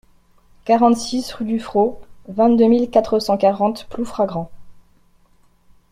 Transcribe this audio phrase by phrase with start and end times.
[0.65, 4.49] quarante-six rue du Fros, vingt-deux mille quatre cent quarante Ploufragan